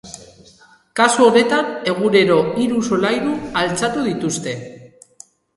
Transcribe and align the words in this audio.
Kasu 0.99 1.23
honetan, 1.27 1.69
egunero 1.93 2.39
hiru 2.63 2.81
solairu 2.89 3.37
altxatu 3.63 4.07
dituzte. 4.11 4.57